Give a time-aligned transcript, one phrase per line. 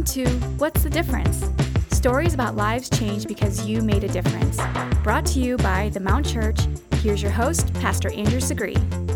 [0.00, 1.44] Welcome to What's the Difference?
[1.90, 4.58] Stories about lives changed because you made a difference.
[5.02, 6.58] Brought to you by the Mount Church.
[7.02, 9.09] Here's your host, Pastor Andrew Segree.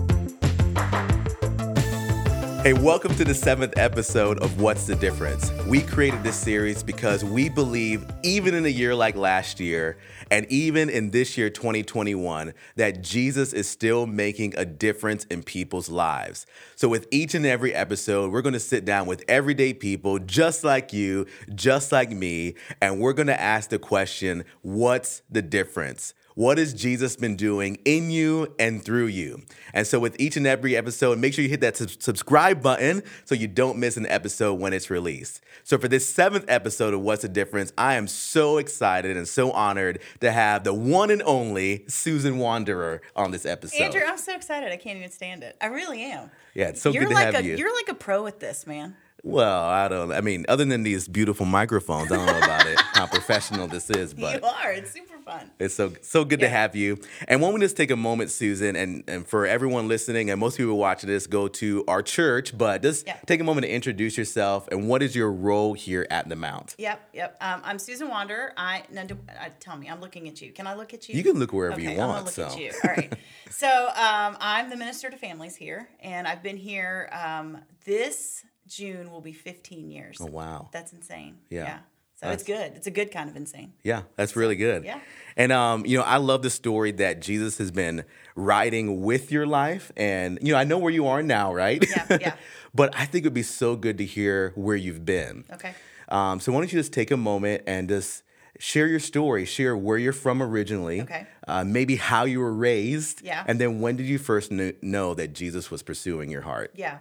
[2.64, 5.52] Hey, welcome to the seventh episode of What's the Difference?
[5.66, 9.98] We created this series because we believe, even in a year like last year,
[10.30, 15.90] and even in this year, 2021, that Jesus is still making a difference in people's
[15.90, 16.46] lives.
[16.74, 20.64] So, with each and every episode, we're going to sit down with everyday people just
[20.64, 26.14] like you, just like me, and we're going to ask the question what's the difference?
[26.36, 29.42] What has Jesus been doing in you and through you?
[29.72, 33.36] And so, with each and every episode, make sure you hit that subscribe button so
[33.36, 35.40] you don't miss an episode when it's released.
[35.62, 39.52] So, for this seventh episode of What's the Difference, I am so excited and so
[39.52, 43.80] honored to have the one and only Susan Wander on this episode.
[43.80, 44.72] Andrew, I'm so excited.
[44.72, 45.56] I can't even stand it.
[45.60, 46.32] I really am.
[46.52, 47.56] Yeah, it's so you're good to like have a, you.
[47.56, 48.96] You're like a pro at this, man.
[49.22, 50.12] Well, I don't.
[50.12, 52.78] I mean, other than these beautiful microphones, I don't know about it.
[52.78, 54.72] How professional this is, but you are.
[54.72, 55.50] It's super fun.
[55.58, 56.48] It's so so good Yeah.
[56.48, 56.98] to have you.
[57.28, 60.38] And why don't we just take a moment, Susan, and and for everyone listening, and
[60.38, 63.16] most people watching this, go to our church, but just Yeah.
[63.26, 66.74] take a moment to introduce yourself and what is your role here at the Mount.
[66.78, 67.36] Yep, yep.
[67.40, 68.52] Um, I'm Susan Wander.
[68.56, 70.52] I, now, do, uh, tell me, I'm looking at you.
[70.52, 71.16] Can I look at you?
[71.16, 72.24] You can look wherever okay, you I'm want.
[72.26, 72.70] look so at you.
[72.84, 73.12] All right.
[73.50, 77.08] so um, I'm the minister to families here, and I've been here.
[77.12, 80.16] Um, this June will be 15 years.
[80.20, 81.36] oh wow, That's insane.
[81.50, 81.80] Yeah.
[82.24, 82.72] So it's good.
[82.74, 83.72] It's a good kind of insane.
[83.82, 84.84] yeah, that's really good.
[84.84, 85.00] yeah.
[85.36, 88.04] And um, you know, I love the story that Jesus has been
[88.36, 91.84] riding with your life, and you know, I know where you are now, right?
[91.88, 92.34] Yeah, yeah.
[92.74, 95.44] but I think it would be so good to hear where you've been.
[95.52, 95.74] Okay.
[96.08, 98.22] Um, so why don't you just take a moment and just
[98.60, 101.26] share your story, share where you're from originally, Okay.
[101.48, 103.42] uh, maybe how you were raised, Yeah.
[103.48, 106.70] and then when did you first kn- know that Jesus was pursuing your heart?
[106.76, 106.98] Yeah.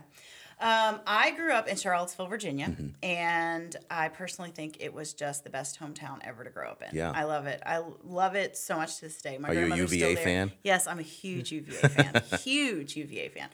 [0.63, 2.87] Um, I grew up in Charlottesville, Virginia, Mm-hmm.
[3.03, 6.95] and I personally think it was just the best hometown ever to grow up in.
[6.97, 7.11] Yeah.
[7.13, 7.61] I love it.
[7.65, 9.37] I love it so much to this day.
[9.37, 10.53] My Are you a UVA fan?
[10.63, 12.21] Yes, I'm a huge UVA fan.
[12.39, 13.49] huge UVA fan.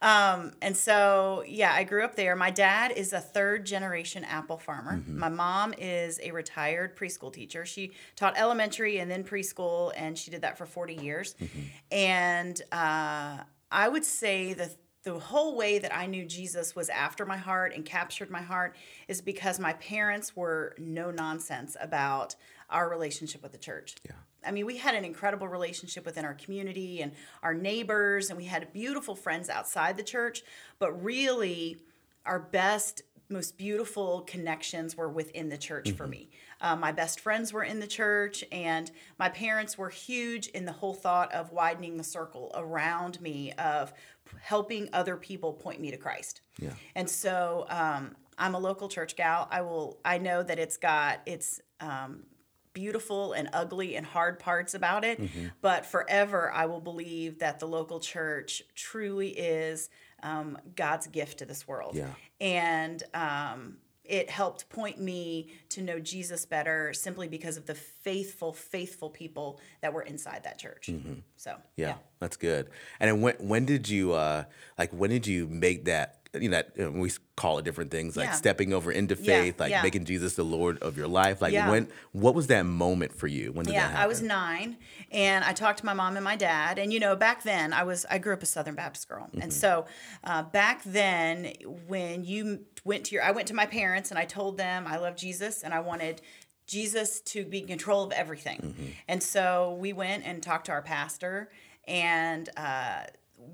[0.00, 2.36] Um, and so, yeah, I grew up there.
[2.36, 4.98] My dad is a third generation apple farmer.
[4.98, 5.18] Mm-hmm.
[5.18, 7.66] My mom is a retired preschool teacher.
[7.66, 11.34] She taught elementary and then preschool, and she did that for 40 years.
[11.42, 11.60] Mm-hmm.
[11.90, 13.38] And uh,
[13.70, 14.70] I would say the
[15.02, 18.76] the whole way that I knew Jesus was after my heart and captured my heart
[19.08, 22.36] is because my parents were no nonsense about
[22.70, 23.96] our relationship with the church.
[24.04, 24.12] Yeah.
[24.44, 28.44] I mean, we had an incredible relationship within our community and our neighbors, and we
[28.44, 30.42] had beautiful friends outside the church.
[30.78, 31.78] But really,
[32.26, 36.28] our best, most beautiful connections were within the church for me.
[36.60, 40.72] Uh, my best friends were in the church, and my parents were huge in the
[40.72, 43.92] whole thought of widening the circle around me of
[44.40, 46.40] helping other people point me to Christ.
[46.58, 46.70] Yeah.
[46.94, 49.48] And so um, I'm a local church gal.
[49.50, 49.98] I will.
[50.04, 52.24] I know that it's got its um,
[52.72, 55.48] beautiful and ugly and hard parts about it, Mm-hmm.
[55.60, 59.90] but forever I will believe that the local church truly is
[60.22, 61.94] um, God's gift to this world.
[61.96, 62.08] Yeah.
[62.40, 68.52] And um, it helped point me to know Jesus better simply because of the faithful,
[68.52, 70.88] faithful people that were inside that church.
[71.36, 71.58] So Mm-hmm.
[71.76, 72.68] Yeah, that's good.
[73.00, 74.44] And when when did you uh
[74.78, 77.90] like when did you make that you know that you know, we call it different
[77.90, 78.32] things like Yeah.
[78.32, 79.82] stepping over into Yeah, faith, like yeah.
[79.82, 81.42] making Jesus the Lord of your life.
[81.42, 81.68] Like Yeah.
[81.70, 83.52] when what was that moment for you?
[83.52, 84.78] When did Yeah, that I was nine,
[85.10, 86.78] and I talked to my mom and my dad.
[86.78, 89.42] And you know, back then, I was I grew up a Southern Baptist girl, Mm-hmm.
[89.42, 89.86] and so
[90.24, 91.52] uh, back then,
[91.86, 94.96] when you went to your, I went to my parents and I told them I
[94.96, 96.22] love Jesus and I wanted
[96.66, 98.58] Jesus to be in control of everything.
[98.60, 98.86] Mm-hmm.
[99.08, 101.50] And so we went and talked to our pastor,
[101.86, 103.04] and uh,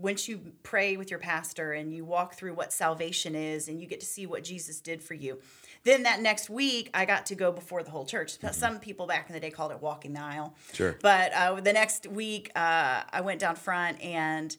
[0.01, 3.87] once you pray with your pastor and you walk through what salvation is and you
[3.87, 5.39] get to see what Jesus did for you,
[5.85, 8.39] then that next week I got to go before the whole church.
[8.53, 10.55] Some people back in the day called it walking the aisle.
[10.73, 10.97] Sure.
[11.03, 14.57] But uh, the next week uh, I went down front and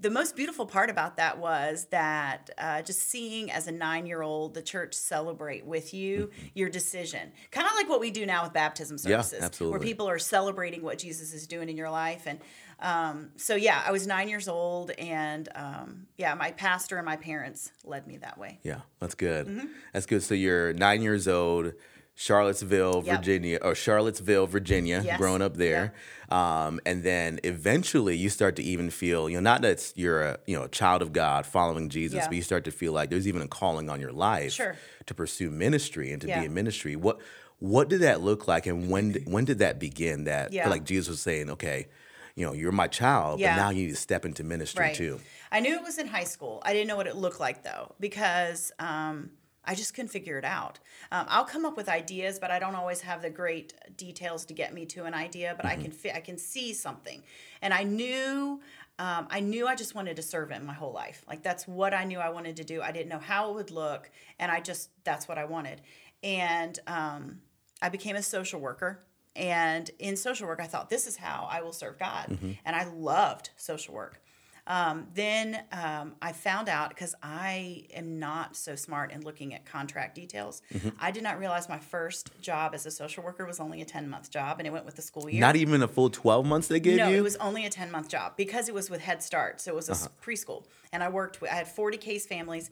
[0.00, 4.22] the most beautiful part about that was that uh, just seeing as a nine year
[4.22, 7.32] old the church celebrate with you your decision.
[7.50, 9.10] Kind of like what we do now with baptism Mm-hmm.
[9.10, 9.60] Yeah, services.
[9.60, 12.24] Where people are celebrating what Jesus is doing in your life.
[12.26, 12.38] And
[12.80, 14.90] um, so, yeah, I was nine years old.
[14.92, 18.58] And um, yeah, my pastor and my parents led me that way.
[18.62, 19.46] Yeah, that's good.
[19.46, 19.66] Mm-hmm.
[19.92, 20.22] That's good.
[20.22, 21.72] So you're nine years old,
[22.16, 23.16] Charlottesville, Yep.
[23.18, 25.18] Virginia, or Charlottesville, Virginia, Yes.
[25.18, 25.92] growing up there,
[26.30, 30.38] um, and then eventually you start to even feel, you know, not that you're a
[30.46, 32.28] you know a child of God following Jesus, Yeah.
[32.28, 34.76] but you start to feel like there's even a calling on your life Sure.
[35.06, 36.40] to pursue ministry and to Yeah.
[36.40, 36.94] be in ministry.
[36.96, 37.20] What
[37.58, 40.24] what did that look like, and when did- when did that begin?
[40.24, 40.68] That Yeah.
[40.68, 41.88] like Jesus was saying, okay.
[42.36, 43.54] You know, you're my child, Yeah.
[43.54, 44.94] but now you need to step into ministry Right.
[44.94, 45.20] too.
[45.52, 46.60] I knew it was in high school.
[46.64, 49.30] I didn't know what it looked like though, because um,
[49.64, 50.80] I just couldn't figure it out.
[51.12, 54.54] Um, I'll come up with ideas, but I don't always have the great details to
[54.54, 55.54] get me to an idea.
[55.56, 57.22] But I can fi- I can see something,
[57.62, 58.60] and I knew
[58.98, 61.24] um, I knew I just wanted to serve Him my whole life.
[61.28, 62.82] Like that's what I knew I wanted to do.
[62.82, 64.10] I didn't know how it would look,
[64.40, 65.82] and I just that's what I wanted.
[66.22, 67.40] And um,
[67.80, 69.04] I became a social worker.
[69.36, 72.84] And in social work, I thought this is how I will serve God, and I
[72.84, 74.20] loved social work.
[74.66, 79.66] Um, then um, I found out because I am not so smart in looking at
[79.66, 80.62] contract details.
[80.98, 84.08] I did not realize my first job as a social worker was only a 10
[84.08, 85.40] month job and it went with the school year.
[85.40, 87.12] Not even a full 12 months they gave no, you?
[87.12, 89.60] No, it was only a 10 month job because it was with Head Start.
[89.60, 90.64] So it was a s- preschool.
[90.92, 92.70] And I worked with, I had 40 case families.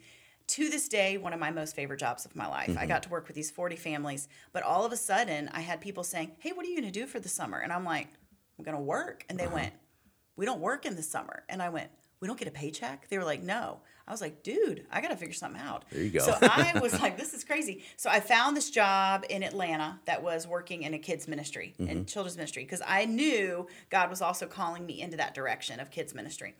[0.48, 2.76] To this day, one of my most favorite jobs of my life.
[2.78, 4.28] I got to work with these 40 families.
[4.52, 7.00] But all of a sudden, I had people saying, Hey, what are you going to
[7.00, 7.58] do for the summer?
[7.58, 8.08] And I'm like,
[8.58, 9.24] I'm going to work.
[9.28, 9.72] And they went,
[10.36, 11.44] we don't work in the summer.
[11.48, 11.90] And I went,
[12.20, 13.08] we don't get a paycheck?
[13.08, 13.80] They were like, no.
[14.06, 15.84] I was like, dude, I got to figure something out.
[15.90, 16.20] There you go.
[16.20, 17.82] So I was like, this is crazy.
[17.96, 21.90] So I found this job in Atlanta that was working in a kids ministry Mm-hmm.
[21.90, 25.90] and children's ministry because I knew God was also calling me into that direction of
[25.90, 26.54] kids ministry.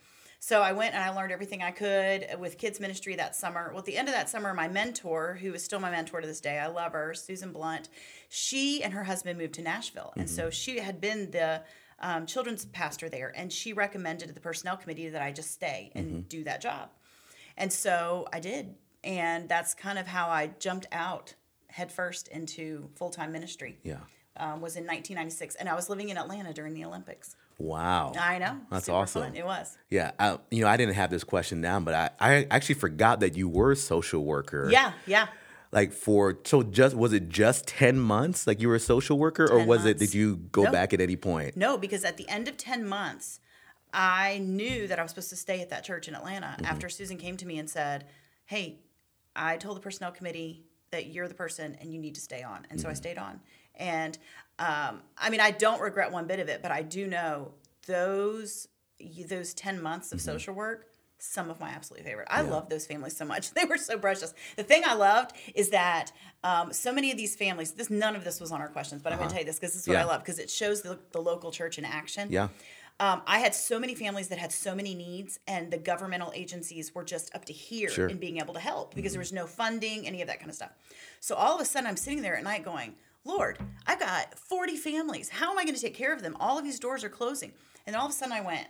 [0.45, 3.69] So I went and I learned everything I could with kids ministry that summer.
[3.71, 6.27] Well, at the end of that summer, my mentor, who is still my mentor to
[6.27, 7.89] this day, I love her, Susan Blunt,
[8.29, 10.13] she and her husband moved to Nashville.
[10.17, 11.63] And so she had been the
[12.01, 15.93] um, children's pastor there, and she recommended to the personnel committee that I just stay
[15.95, 16.91] and do that job.
[17.57, 18.75] And so I did.
[19.05, 21.35] And that's kind of how I jumped out
[21.69, 23.79] headfirst into full time ministry.
[23.85, 23.99] yeah.
[24.35, 27.37] Um, was in 1996, and I was living in Atlanta during the Olympics.
[27.59, 28.13] Wow.
[28.19, 28.57] I know.
[28.71, 29.23] That's super awesome.
[29.23, 29.37] Fun.
[29.37, 29.77] It was.
[29.91, 33.21] Yeah, I, you know, I didn't have this question down, but I, I actually forgot
[33.21, 34.69] that you were a social worker.
[34.71, 35.29] Yeah, yeah.
[35.71, 38.47] Like for so just was it just ten months?
[38.47, 39.99] Like you were a social worker, or 10 was it?
[39.99, 40.73] Did you go No.
[40.73, 41.57] back at any point?
[41.57, 43.41] No, because at the end of 10 months,
[43.95, 46.67] I knew that I was supposed to stay at that church in Atlanta Mm-hmm.
[46.67, 48.07] after Susan came to me and said,
[48.45, 48.81] Hey,
[49.35, 52.67] I told the personnel committee that you're the person and you need to stay on.
[52.71, 52.91] And so Mm-hmm.
[52.91, 53.41] I stayed on.
[53.77, 54.19] And
[54.67, 57.53] um, I mean, I don't regret one bit of it, but I do know
[57.87, 58.69] those
[59.29, 60.31] those 10 months of Mm-hmm.
[60.33, 60.87] social work
[61.25, 62.27] some of my absolute favorite.
[62.29, 63.53] I love those families so much.
[63.55, 64.35] They were so precious.
[64.57, 66.11] The thing I loved is that
[66.43, 67.71] um, so many of these families.
[67.73, 69.61] This none of this was on our questions, but I'm going to tell you this
[69.61, 70.05] because this is what Uh-huh.
[70.05, 70.11] Yeah.
[70.11, 72.27] I love because it shows the, the local church in action.
[72.31, 72.49] Yeah.
[72.99, 76.93] Um, I had so many families that had so many needs, and the governmental agencies
[76.95, 78.07] were just up to here Sure.
[78.07, 78.15] Mm-hmm.
[78.15, 80.57] in being able to help because there was no funding, any of that kind of
[80.57, 80.73] stuff.
[81.21, 82.95] So all of a sudden, I'm sitting there at night going,
[83.25, 85.29] Lord, I've got 40 families.
[85.29, 86.37] How am I going to take care of them?
[86.41, 87.53] All of these doors are closing.
[87.87, 88.67] And all of a sudden, I went,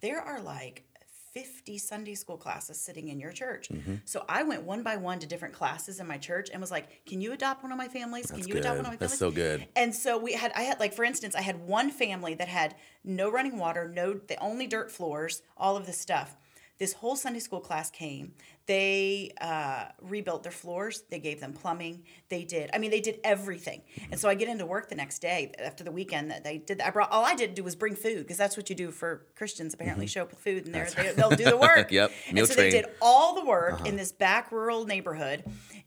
[0.00, 0.84] there are like
[1.32, 3.68] 50 Sunday school classes sitting in your church.
[3.68, 3.96] Mm-hmm.
[4.04, 7.04] So I went one by one to different classes in my church and was like,
[7.06, 8.26] Can you adopt one of my families?
[8.26, 9.66] Can That's you adopt one of my families?" That's so good.
[9.76, 12.74] And so we had, I had like, for instance, I had one family that had
[13.04, 16.36] no running water, no, the only dirt floors, all of this stuff.
[16.78, 18.32] This whole Sunday school class came.
[18.70, 21.02] They uh, rebuilt their floors.
[21.10, 22.04] They gave them plumbing.
[22.28, 22.70] They did.
[22.72, 23.82] I mean, they did everything.
[24.12, 26.80] And so I get into work the next day after the weekend that they did.
[26.80, 29.26] I brought all I did do was bring food because that's what you do for
[29.34, 29.74] Christians.
[29.74, 30.12] Apparently, mm-hmm.
[30.12, 31.90] show up with food and they're, they, they'll do the work.
[31.90, 32.70] Yep, And meal so train.
[32.70, 33.96] they did all the work in uh-huh.
[33.96, 35.42] this back rural neighborhood.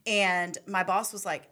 [0.05, 1.49] And my boss was like,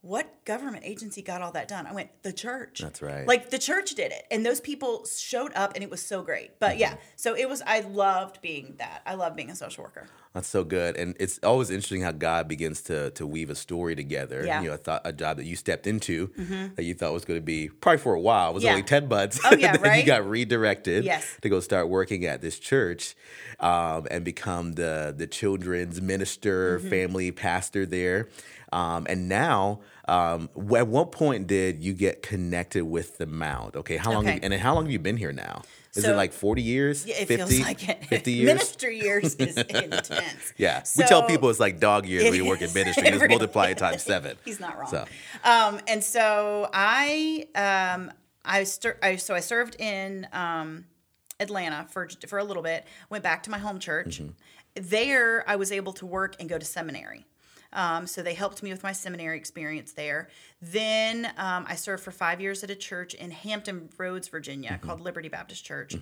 [0.00, 1.86] what government agency got all that done?
[1.86, 2.80] I went, the church.
[2.80, 3.26] That's right.
[3.26, 4.26] Like the church did it.
[4.30, 6.58] And those people showed up and it was so great.
[6.60, 6.80] But mm-hmm.
[6.80, 9.02] yeah, so it was, I loved being that.
[9.06, 10.06] I love being a social worker.
[10.34, 13.96] That's so good, and it's always interesting how God begins to to weave a story
[13.96, 14.44] together.
[14.44, 14.56] Yeah.
[14.56, 14.64] Mm-hmm.
[14.64, 16.30] You know, a, thought, a job that you stepped into
[16.76, 18.50] that you thought was going to be probably for a while.
[18.50, 18.70] It was Yeah.
[18.72, 19.40] only ten months.
[19.44, 21.26] Oh, yeah, then you got redirected Yes.
[21.42, 23.16] to go start working at this church
[23.58, 26.88] um, and become the the children's minister, Mm-hmm.
[26.90, 28.28] family pastor there.
[28.70, 33.76] Um, and now, um, at what point did you get connected with the Mount?
[33.76, 34.24] Okay, how long?
[34.24, 34.34] Okay.
[34.34, 35.62] Have, and how long have you been here now?
[35.98, 37.04] Is it like forty years?
[37.06, 38.04] Yeah, it 50, feels like it.
[38.06, 38.46] 50 years?
[38.46, 40.52] Ministry years is intense.
[40.56, 43.06] Yeah, we tell people it's like dog years when you work in ministry.
[43.06, 44.36] It Just really multiply it times seven.
[44.44, 44.88] He's not wrong.
[44.90, 45.04] So,
[45.44, 48.12] Um, and so I, um,
[48.44, 50.86] I, stir- I, so I served in um,
[51.40, 52.84] Atlanta for for a little bit.
[53.10, 54.20] Went back to my home church.
[54.20, 54.30] Mm-hmm.
[54.80, 57.26] There, I was able to work and go to seminary.
[57.72, 60.28] Um, so they helped me with my seminary experience there.
[60.62, 64.86] Then um, I served for five years at a church in Hampton Roads, Virginia, Mm-hmm.
[64.86, 65.94] called Liberty Baptist Church.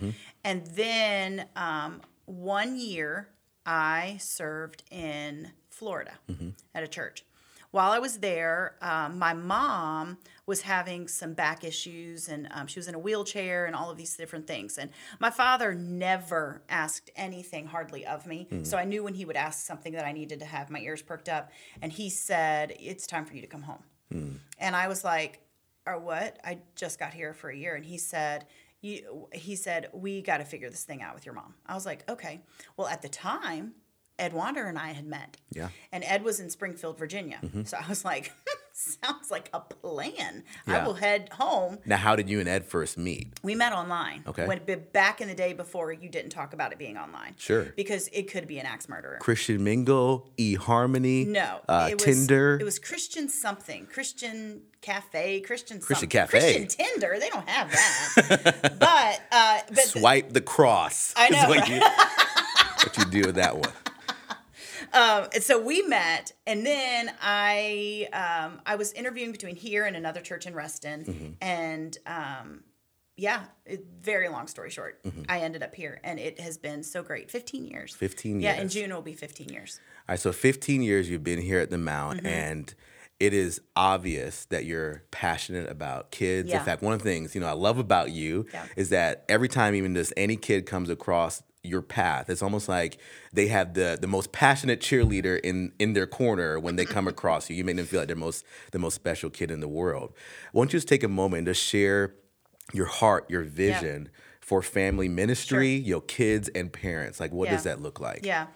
[0.43, 3.27] And then um, one year
[3.65, 6.49] I served in Florida Mm-hmm.
[6.73, 7.23] at a church.
[7.71, 12.79] While I was there, um, my mom was having some back issues and um, she
[12.79, 14.77] was in a wheelchair and all of these different things.
[14.77, 14.89] And
[15.19, 18.47] my father never asked anything hardly of me.
[18.49, 18.63] Hmm.
[18.63, 21.01] So I knew when he would ask something that I needed to have my ears
[21.01, 21.51] perked up.
[21.81, 23.83] And he said, It's time for you to come home.
[24.11, 24.31] Hmm.
[24.57, 25.41] And I was like,
[25.85, 26.39] or what?
[26.43, 27.75] I just got here for a year.
[27.75, 28.45] And he said,
[28.81, 31.55] you, he said, we got to figure this thing out with your mom.
[31.65, 32.41] I was like, okay.
[32.75, 33.73] Well, at the time,
[34.19, 35.37] Ed Wander and I had met.
[35.51, 35.69] Yeah.
[35.91, 37.39] And Ed was in Springfield, Virginia.
[37.43, 37.63] Mm-hmm.
[37.63, 38.33] So I was like,
[39.03, 40.43] sounds like a plan.
[40.67, 40.83] Yeah.
[40.83, 41.79] I will head home.
[41.85, 43.27] Now, how did you and Ed first meet?
[43.41, 44.23] We met online.
[44.27, 44.45] Okay.
[44.45, 44.61] When,
[44.93, 47.33] back in the day before you didn't talk about it being online.
[47.37, 47.73] Sure.
[47.75, 49.17] Because it could be an axe murderer.
[49.19, 52.57] Christian Mingle, eHarmony, No, uh, it was, Tinder.
[52.61, 56.09] It was Christian something, Christian Cafe, Christian Christian something.
[56.09, 56.39] Cafe.
[56.39, 57.17] Christian Tinder.
[57.19, 58.75] They don't have that.
[58.79, 61.13] but uh, but Swipe the cross.
[61.17, 61.69] I is know, what right?
[61.69, 63.71] you, what you do with that one.
[64.93, 70.21] and so we met, and then I um, I was interviewing between here and another
[70.21, 71.31] church in Reston, Mm-hmm.
[71.41, 72.63] and um,
[73.15, 75.23] yeah, it, very long story short, Mm-hmm.
[75.29, 77.31] I ended up here, and it has been so great.
[77.31, 77.95] Fifteen years.
[77.95, 78.43] 15 years.
[78.55, 78.69] Yeah, in.
[78.69, 79.79] June will be fifteen years.
[80.07, 82.27] All right, so 15 years you've been here at the Mount, Mm-hmm.
[82.27, 82.73] and
[83.19, 86.49] it is obvious that you're passionate about kids.
[86.49, 86.59] Yeah.
[86.59, 88.65] In fact, one of the things you know I love about you Yeah.
[88.75, 92.97] is that every time even just any kid comes across your path, it's almost like
[93.33, 97.49] they have the the most passionate cheerleader in in their corner when they come across
[97.49, 97.55] you.
[97.55, 100.13] You make them feel like they're most the most special kid in the world.
[100.51, 102.13] Why don't you just take a moment to share
[102.73, 104.09] your heart, your vision
[104.41, 107.19] for family ministry, your kids and parents?
[107.19, 108.25] Like, what does that look like?
[108.25, 108.47] Yeah.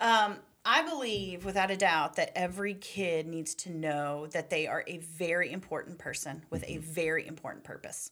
[0.00, 4.84] Um, I believe without a doubt that every kid needs to know that they are
[4.86, 8.10] a very important person with a very important purpose.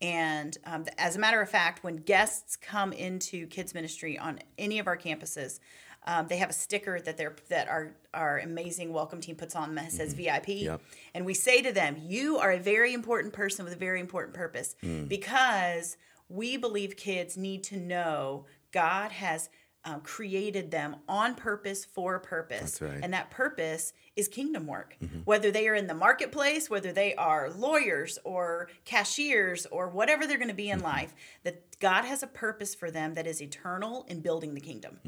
[0.00, 4.78] And um, as a matter of fact, when guests come into kids ministry on any
[4.78, 5.60] of our campuses,
[6.04, 9.76] um, they have a sticker that they're that our our amazing welcome team puts on
[9.76, 10.80] that says VIP, Yep.
[11.14, 14.34] and we say to them, "You are a very important person with a very important
[14.34, 14.74] purpose,"
[15.06, 15.96] because
[16.28, 19.48] we believe kids need to know God has
[19.84, 23.00] um, created them on purpose for a purpose, right.
[23.02, 24.96] and that purpose is kingdom work.
[25.24, 30.38] Whether they are in the marketplace, whether they are lawyers or cashiers or whatever they're
[30.38, 34.06] going to be in life, that God has a purpose for them that is eternal
[34.08, 34.98] in building the kingdom.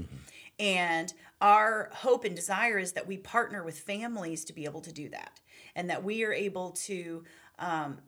[0.58, 4.92] And our hope and desire is that we partner with families to be able to
[4.92, 5.40] do that,
[5.76, 7.24] and that we are able to.
[7.58, 7.98] Um,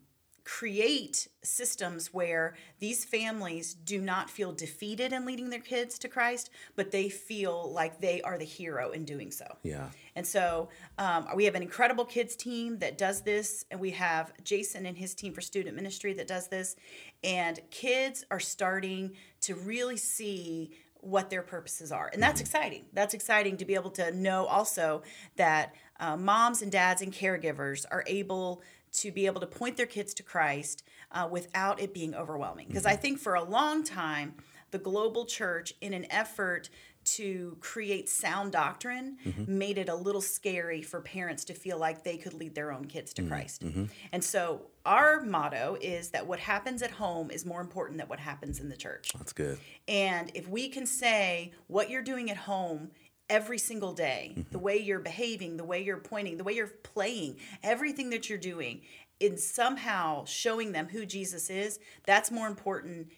[0.47, 6.51] create systems where these families do not feel defeated in leading their kids to Christ,
[6.77, 9.45] but they feel like they are the hero in doing so.
[9.65, 9.89] Yeah.
[10.15, 14.33] And so um, we have an incredible kids team that does this, and we have
[14.45, 16.77] Jason and his team for student ministry that does this.
[17.25, 22.09] And kids are starting to really see what their purposes are.
[22.13, 22.85] And that's exciting.
[22.93, 25.03] That's exciting to be able to know also
[25.37, 28.63] that uh, moms and dads and caregivers are able
[28.97, 32.69] to be able to point their kids to Christ uh, without it being overwhelming.
[32.69, 33.03] Because I mm-hmm.
[33.03, 34.35] think for a long time,
[34.71, 36.71] the global church, in an effort
[37.05, 39.59] to create sound doctrine, mm-hmm.
[39.59, 42.85] made it a little scary for parents to feel like they could lead their own
[42.85, 43.31] kids to mm-hmm.
[43.31, 43.63] Christ.
[44.11, 48.19] And so our motto is that what happens at home is more important than what
[48.19, 49.13] happens in the church.
[49.17, 49.59] That's good.
[49.87, 52.91] And if we can say what you're doing at home
[53.29, 57.37] every single day, the way you're behaving, the way you're pointing, the way you're playing,
[57.63, 58.83] everything that you're doing,
[59.19, 63.09] in somehow showing them who Jesus is, that's more important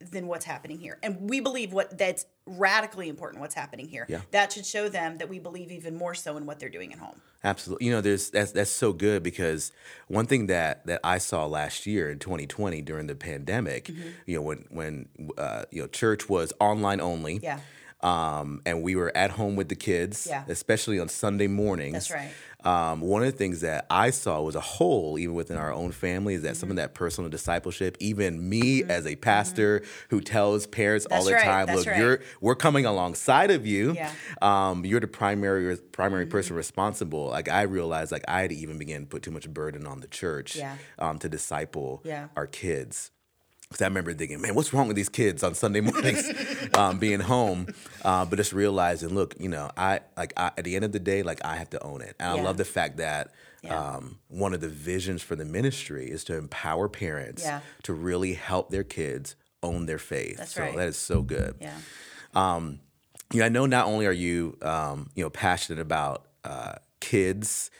[0.00, 0.98] than what's happening here.
[1.02, 4.04] And we believe what that's radically important what's happening here.
[4.08, 4.22] Yeah.
[4.32, 6.98] That should show them that we believe even more so in what they're doing at
[6.98, 7.20] home.
[7.44, 7.86] Absolutely.
[7.86, 9.70] You know, there's that's that's so good because
[10.08, 14.08] one thing that that I saw last year in 2020 during the pandemic, Mm-hmm.
[14.26, 17.38] you know, when when uh, you know church was online only.
[17.42, 17.60] Yeah.
[18.02, 20.44] Um, and we were at home with the kids, Yeah.
[20.48, 22.08] especially on Sunday mornings.
[22.08, 22.30] That's right.
[22.64, 25.90] Um, one of the things that I saw was a hole, even within our own
[25.90, 26.82] family, is that some of Mm-hmm.
[26.82, 31.66] that personal discipleship, even me as a pastor who tells parents all the right, time,
[31.66, 31.98] that's look, right.
[31.98, 33.94] you're we're coming alongside of you.
[33.94, 34.10] Yeah.
[34.40, 36.30] Um, you're the primary primary Mm-hmm.
[36.30, 37.26] person responsible.
[37.28, 40.00] Like I realized, like I had to even begin to put too much burden on
[40.00, 40.76] the church Yeah.
[41.00, 42.28] um, to disciple Yeah.
[42.36, 43.10] our kids.
[43.72, 46.30] Because I remember thinking, man, what's wrong with these kids on Sunday mornings
[46.74, 47.66] um, being home?
[48.04, 50.98] Uh, but just realizing, look, you know, I like I, at the end of the
[51.00, 52.14] day, like I have to own it.
[52.20, 52.42] And Yeah.
[52.42, 53.78] I love the fact that Yeah.
[53.96, 57.60] um, one of the visions for the ministry is to empower parents Yeah.
[57.84, 60.38] to really help their kids own their faith.
[60.38, 60.76] That's so right.
[60.76, 61.54] that is so good.
[61.60, 61.76] Yeah.
[63.32, 67.70] You know, I know not only are you, um, you know, passionate about uh, kids,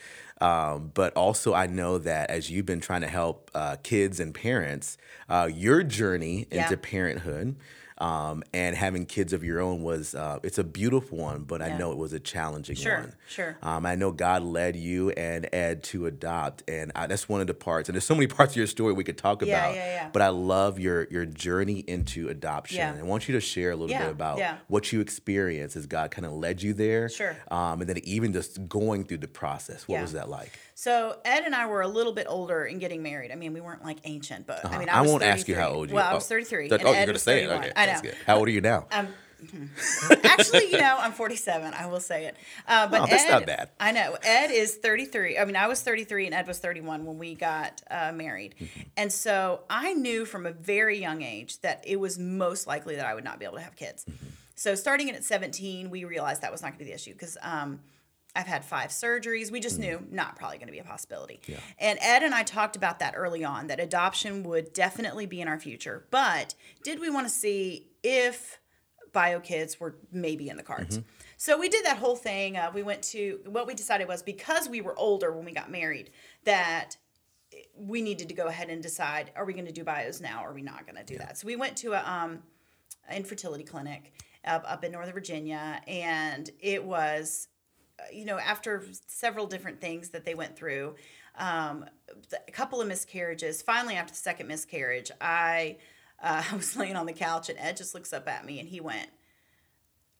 [0.42, 4.34] um, but also I know that as you've been trying to help uh, kids and
[4.34, 6.62] parents, uh, your journey Yeah.
[6.64, 7.56] into parenthood
[7.98, 11.76] um, and having kids of your own was uh, it's a beautiful one, but I
[11.78, 13.14] know it was a challenging Sure, one.
[13.28, 13.56] sure.
[13.62, 17.46] Um, I know God led you and Ed to adopt, and I, that's one of
[17.46, 17.88] the parts.
[17.88, 19.74] And there's so many parts of your story we could talk Yeah, about.
[19.76, 20.10] yeah, yeah.
[20.12, 22.78] But I love your your journey into adoption.
[22.78, 22.92] Yeah.
[22.92, 24.56] And I want you to share a little Yeah, bit about yeah.
[24.68, 27.08] what you experienced as God kind of led you there.
[27.08, 27.36] Sure.
[27.50, 30.02] Um, and then even just going through the process, what Yeah.
[30.02, 30.52] was that like?
[30.82, 33.30] So Ed and I were a little bit older in getting married.
[33.30, 34.98] I mean, we weren't like ancient, but I mean, Uh-huh.
[34.98, 36.66] I won't ask you how old you Well, I was 33.
[36.66, 37.50] That- and oh, Ed you're gonna say it.
[37.50, 37.92] Okay, I know.
[37.92, 38.16] that's good.
[38.26, 38.88] How old are you now?
[38.90, 39.14] I'm
[40.24, 41.72] Actually, you know, I'm 47.
[41.72, 42.36] I will say it.
[42.66, 43.70] Uh, but Oh, that's Ed, not bad.
[43.78, 44.16] I know.
[44.24, 45.38] Ed is 33.
[45.38, 48.56] I mean, I was 33 and Ed was 31 when we got uh, married.
[48.60, 48.80] Mm-hmm.
[48.96, 53.06] And so I knew from a very young age that it was most likely that
[53.06, 54.04] I would not be able to have kids.
[54.04, 54.26] Mm-hmm.
[54.56, 57.12] So starting it at 17, we realized that was not going to be the issue
[57.12, 57.78] because um,
[58.34, 59.50] I've had five surgeries.
[59.50, 61.40] We just knew not probably going to be a possibility.
[61.42, 61.52] Mm-hmm.
[61.52, 61.58] Yeah.
[61.78, 65.48] And Ed and I talked about that early on that adoption would definitely be in
[65.48, 66.06] our future.
[66.10, 68.58] But did we want to see if
[69.12, 71.00] bio kids were maybe in the cards?
[71.36, 72.56] So we did that whole thing.
[72.56, 75.70] Uh, we went to what we decided was because we were older when we got
[75.70, 76.10] married
[76.44, 76.96] that
[77.76, 80.50] we needed to go ahead and decide are we going to do bios now or
[80.50, 82.38] are we not going to do that so we went to a um,
[83.14, 84.12] infertility clinic
[84.44, 87.48] up, up in northern virginia and it was
[88.12, 90.94] you know after several different things that they went through
[91.38, 91.84] um,
[92.48, 95.76] a couple of miscarriages finally after the second miscarriage i
[96.22, 98.68] uh, i was laying on the couch and ed just looks up at me and
[98.68, 99.08] he went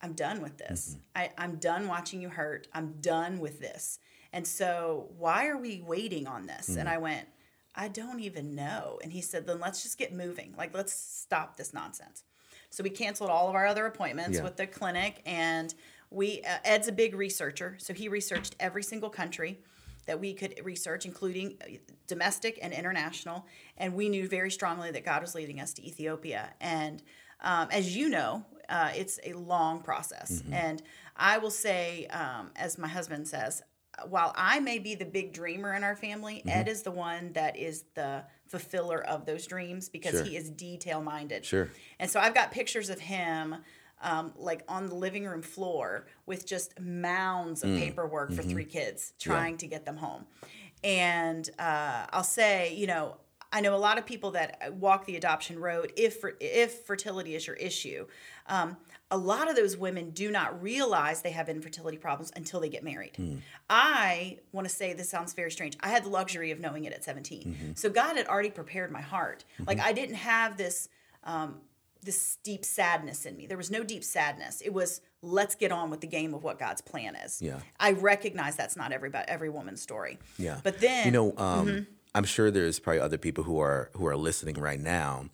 [0.01, 0.97] I'm done with this.
[1.15, 2.67] I, I'm done watching you hurt.
[2.73, 3.99] I'm done with this.
[4.33, 6.75] And so, why are we waiting on this?
[6.75, 7.25] And I went,
[7.73, 8.99] I don't even know.
[9.01, 10.55] And he said, then let's just get moving.
[10.57, 12.23] Like, let's stop this nonsense.
[12.69, 14.43] So, we canceled all of our other appointments Yeah.
[14.43, 15.21] with the clinic.
[15.25, 15.73] And
[16.13, 17.75] we, uh, Ed's a big researcher.
[17.79, 19.59] So, he researched every single country
[20.05, 21.77] that we could research, including uh,
[22.07, 23.45] domestic and international.
[23.77, 26.53] And we knew very strongly that God was leading us to Ethiopia.
[26.59, 27.01] And
[27.41, 30.43] um, as you know, uh, it's a long process.
[30.51, 30.81] And
[31.15, 33.61] I will say, um, as my husband says,
[34.07, 37.57] while I may be the big dreamer in our family, Ed is the one that
[37.57, 40.23] is the fulfiller of those dreams because Sure.
[40.23, 41.45] he is detail minded.
[41.45, 41.69] Sure.
[41.99, 43.57] And so I've got pictures of him.
[44.03, 49.13] Um, like on the living room floor with just mounds of paperwork for three kids
[49.17, 50.25] trying to get them home.
[50.83, 53.15] And uh, I'll say, you know,
[53.53, 57.45] I know a lot of people that walk the adoption road if if fertility is
[57.47, 58.07] your issue.
[58.47, 58.75] Um,
[59.11, 62.83] a lot of those women do not realize they have infertility problems until they get
[62.83, 63.41] married.
[63.69, 65.77] I want to say this sounds very strange.
[65.81, 67.73] I had the luxury of knowing it at 17.
[67.75, 69.45] So God had already prepared my heart.
[69.67, 70.89] Like I didn't have this
[71.25, 71.61] um,
[72.03, 73.47] this deep sadness in me.
[73.47, 74.61] There was no deep sadness.
[74.61, 77.41] It was let's get on with the game of what God's plan is.
[77.41, 77.59] Yeah.
[77.79, 80.19] I recognize that's not everybody every woman's story.
[80.37, 80.59] Yeah.
[80.63, 81.83] But then you know, um, Mm-hmm.
[82.15, 85.29] I'm sure there's probably other people who are who are listening right now,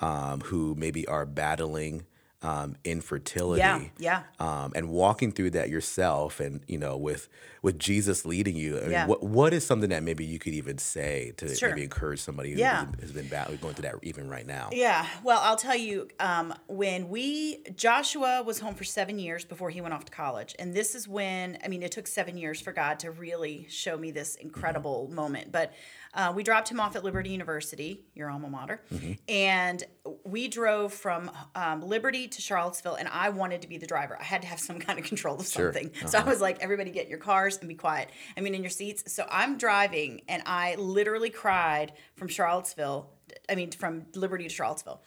[0.00, 2.04] um, who maybe are battling
[2.42, 3.60] um, infertility.
[3.60, 4.22] Yeah, yeah.
[4.40, 7.28] Um, and walking through that yourself, and you know, with
[7.62, 8.78] with Jesus leading you.
[8.78, 9.06] I mean, Yeah.
[9.06, 11.68] What what is something that maybe you could even say to Sure.
[11.70, 12.86] maybe encourage somebody who Yeah.
[13.00, 14.70] has, been battling, going through that even right now?
[14.72, 19.70] Yeah, well, I'll tell you, um, when we, Joshua was home for seven years before
[19.70, 20.56] he went off to college.
[20.58, 23.96] And this is when, I mean, it took seven years for God to really show
[23.96, 25.52] me this incredible moment.
[25.52, 25.72] But
[26.14, 28.80] uh, we dropped him off at Liberty University, your alma mater,
[29.28, 29.82] and
[30.24, 32.96] we drove from um, Liberty to Charlottesville.
[32.96, 34.16] And I wanted to be the driver.
[34.20, 35.72] I had to have some kind of control of Sure.
[35.72, 35.90] something.
[36.06, 38.10] So I was like, everybody get in your cars and be quiet.
[38.36, 39.10] I mean, in your seats.
[39.12, 43.08] So I'm driving, and I literally cried from Charlottesville.
[43.48, 45.00] I mean, from Liberty to Charlottesville.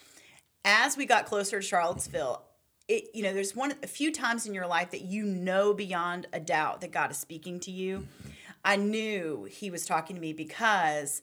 [0.63, 2.41] As we got closer to Charlottesville,
[2.87, 6.27] it you know, there's one a few times in your life that you know beyond
[6.33, 8.07] a doubt that God is speaking to you.
[8.65, 11.21] I knew He was talking to me because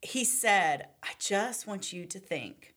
[0.00, 2.74] He said, "I just want you to think."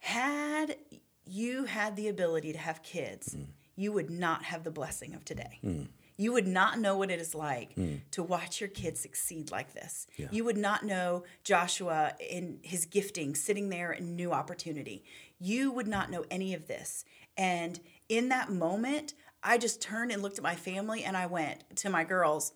[0.00, 0.76] Had
[1.24, 3.46] you had the ability to have kids, mm.
[3.76, 5.60] you would not have the blessing of today.
[5.64, 5.88] Mm.
[6.16, 8.00] You would not know what it is like mm.
[8.10, 10.06] to watch your kids succeed like this.
[10.16, 10.26] Yeah.
[10.30, 15.04] You would not know Joshua in his gifting, sitting there in new opportunity.
[15.38, 17.04] You would not know any of this.
[17.36, 21.76] And in that moment, I just turned and looked at my family and I went
[21.76, 22.52] to my girls,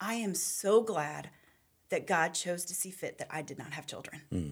[0.00, 1.30] I am so glad
[1.88, 4.50] that God chose to see fit that I did not have children hmm.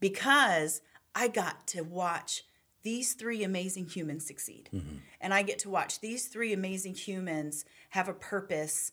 [0.00, 0.82] because
[1.14, 2.44] I got to watch
[2.82, 4.68] these three amazing humans succeed.
[4.72, 4.98] Mm-hmm.
[5.20, 8.92] And I get to watch these three amazing humans have a purpose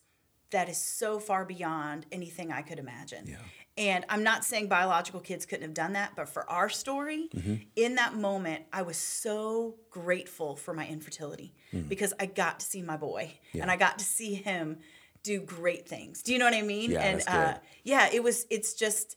[0.50, 3.26] that is so far beyond anything I could imagine.
[3.28, 3.36] Yeah.
[3.76, 7.28] And I'm not saying biological kids couldn't have done that, but for our story,
[7.74, 11.54] in that moment, I was so grateful for my infertility
[11.88, 14.78] because I got to see my boy and I got to see him
[15.24, 16.22] do great things.
[16.22, 16.92] Do you know what I mean?
[16.92, 17.34] Yeah, and that's good.
[17.34, 19.16] uh yeah, it was it's just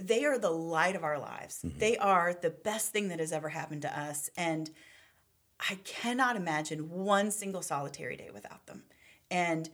[0.00, 1.62] they are the light of our lives.
[1.64, 1.78] Mm-hmm.
[1.78, 4.30] They are the best thing that has ever happened to us.
[4.36, 4.70] And
[5.58, 8.84] I cannot imagine one single solitary day without them.
[9.30, 9.70] And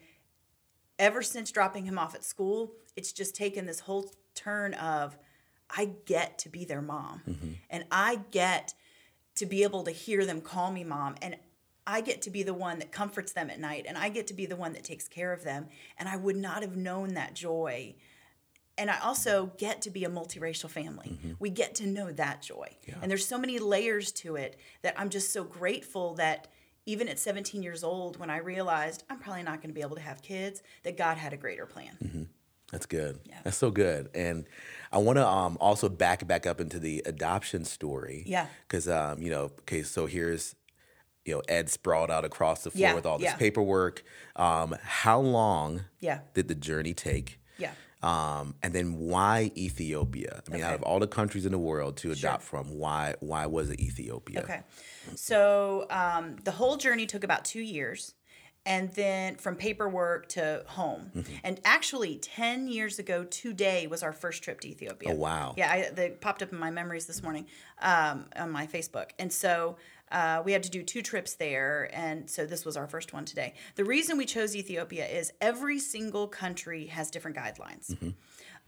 [1.03, 5.19] ever since dropping him off at school, it's just taken this whole turn of
[5.69, 7.23] I get to be their mom.
[7.29, 7.53] Mm-hmm.
[7.69, 8.75] And I get
[9.35, 11.17] to be able to hear them call me mom.
[11.21, 11.37] And
[11.87, 13.87] I get to be the one that comforts them at night.
[13.89, 15.67] And I get to be the one that takes care of them.
[15.99, 17.95] And I would not have known that joy
[18.79, 21.19] and I also get to be a multiracial family.
[21.19, 21.33] Mm-hmm.
[21.39, 22.69] We get to know that joy.
[23.01, 26.49] And there's so many layers to it that I'm just so grateful that
[26.87, 29.97] even at 17 years old, when I realized I'm probably not going to be able
[29.97, 32.29] to have kids, that God had a greater plan.
[32.73, 33.21] That's good.
[33.29, 33.39] Yeah.
[33.45, 34.09] That's so good.
[34.15, 34.47] And
[34.91, 38.25] I want to um, also back back up into the adoption story.
[38.27, 38.47] Yeah.
[38.67, 40.55] Because um, you know, okay, so here's
[41.27, 43.37] you know Ed sprawled out across the floor Yeah, with all this yeah.
[43.37, 44.03] paperwork.
[44.37, 45.83] Um, how long?
[46.01, 46.21] Yeah.
[46.35, 47.39] Did the journey take?
[47.59, 47.73] Yeah.
[48.03, 50.43] Um, and then why Ethiopia?
[50.49, 53.47] I mean, out of all the countries in the world to adopt from, why why
[53.47, 54.41] was it Ethiopia?
[54.43, 54.61] Okay.
[55.15, 58.15] So um, the whole journey took about two years.
[58.65, 61.11] And then from paperwork to home.
[61.17, 61.35] Mm-hmm.
[61.43, 65.11] And actually, 10 years ago today was our first trip to Ethiopia.
[65.11, 65.55] Oh, wow.
[65.57, 67.47] Yeah, I, they popped up in my memories this morning
[67.81, 69.11] um, on my Facebook.
[69.19, 69.79] And so
[70.13, 71.91] uh, we had to do two trips there.
[71.93, 73.55] And so this was our first one today.
[73.77, 78.13] The reason we chose Ethiopia is every single country has different guidelines.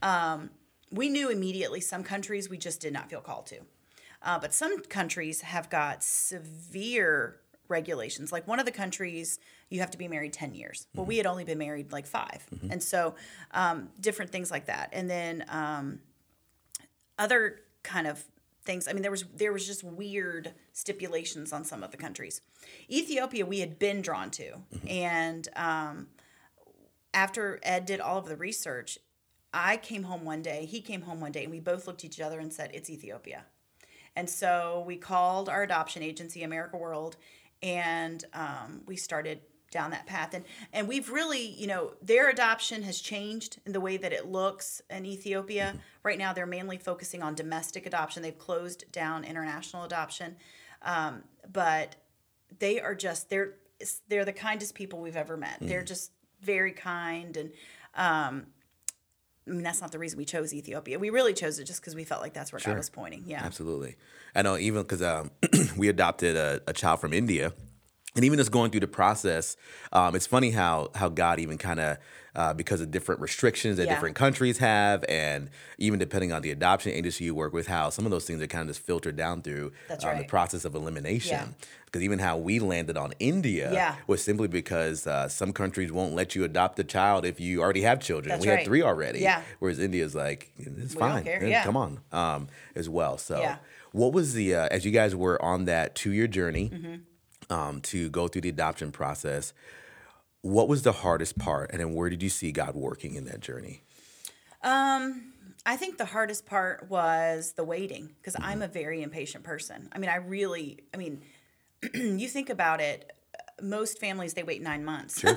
[0.03, 0.51] Um,
[0.91, 3.59] we knew immediately some countries we just did not feel called to.
[4.23, 8.33] Uh, but some countries have got severe regulations.
[8.33, 10.87] Like one of the countries, you have to be married 10 years.
[10.95, 13.17] Well, we had only been married like 5 And so
[13.53, 14.91] um, different things like that.
[14.93, 16.01] And then um,
[17.19, 18.25] other kind of
[18.65, 18.89] things.
[18.89, 22.41] I mean, there was there was just weird stipulations on some of the countries.
[22.91, 24.55] Ethiopia, we had been drawn to,
[24.89, 26.09] and um,
[27.13, 28.99] after Ed did all of the research,
[29.53, 30.67] I came home one day.
[30.67, 32.91] He came home one day, and we both looked at each other and said, "It's
[32.91, 33.45] Ethiopia."
[34.17, 37.17] And so we called our adoption agency, America World,
[37.63, 39.41] and um, we started
[39.75, 40.33] down that path.
[40.33, 44.27] And and we've really, you know, their adoption has changed in the way that it
[44.27, 45.75] looks in Ethiopia.
[46.03, 48.23] Right now, they're mainly focusing on domestic adoption.
[48.23, 50.37] They've closed down international adoption,
[50.81, 51.97] um, but
[52.59, 53.57] they are just they're
[54.09, 55.59] they're the kindest people we've ever met.
[55.61, 57.51] They're just very kind and.
[57.97, 58.47] Um,
[59.47, 60.99] I mean, that's not the reason we chose Ethiopia.
[60.99, 63.25] We really chose it just because we felt like that's where God was pointing.
[63.27, 63.45] Yeah.
[63.45, 63.97] Absolutely.
[64.35, 65.33] I know even because um,
[65.77, 67.53] we adopted a, a child from India.
[68.17, 69.57] And even just going through the process,
[69.93, 71.99] um, it's funny how how God even kind of
[72.37, 73.95] uh, because of different restrictions that Yeah.
[73.95, 78.05] different countries have, and even depending on the adoption agency you work with, how some
[78.05, 79.73] of those things are kind of just filtered down through
[80.05, 81.37] um, the process of elimination.
[81.39, 81.67] Yeah.
[81.87, 83.95] Because even how we landed on India Yeah.
[84.09, 87.83] was simply because uh, some countries won't let you adopt a child if you already
[87.83, 88.31] have children.
[88.31, 89.21] That's we had three already.
[89.21, 89.43] Yeah.
[89.61, 91.25] Whereas India's like, it's We fine.
[91.27, 91.65] Yeah, Yeah.
[91.65, 92.01] Come on.
[92.13, 93.17] Um, as well.
[93.17, 93.57] So Yeah.
[93.93, 96.95] what was the uh, as you guys were on that two year journey Mm-hmm.
[97.51, 99.53] Um, to go through the adoption process?
[100.43, 103.41] What was the hardest part, and then where did you see God working in that
[103.41, 103.83] journey?
[105.67, 109.89] I think the hardest part was the waiting because I'm a very impatient person.
[109.93, 111.23] I mean, I really, I mean,
[111.95, 113.11] you think about it,
[113.63, 115.25] most families, they wait nine months.